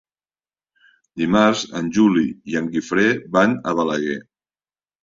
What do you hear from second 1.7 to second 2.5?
en Juli